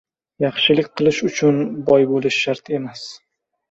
[0.45, 1.63] Yaxshilik qilish uchun
[1.93, 3.09] boy bo‘lish shart emas